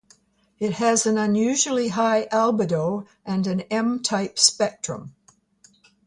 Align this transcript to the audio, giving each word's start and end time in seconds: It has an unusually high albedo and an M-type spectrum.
It 0.57 0.71
has 0.71 1.05
an 1.05 1.19
unusually 1.19 1.89
high 1.89 2.25
albedo 2.31 3.05
and 3.23 3.45
an 3.45 3.61
M-type 3.69 4.39
spectrum. 4.39 5.13